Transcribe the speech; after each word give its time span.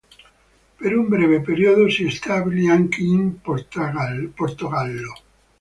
Per 0.77 0.93
un 0.97 1.05
breve 1.07 1.41
periodo 1.41 1.87
si 1.87 2.09
stabilì 2.09 2.67
anche 2.67 3.03
in 3.03 3.39
Portogallo. 3.39 5.13